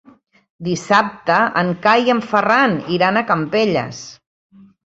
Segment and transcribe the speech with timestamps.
[0.67, 4.05] Dissabte en Cai i en Ferran iran a Campelles.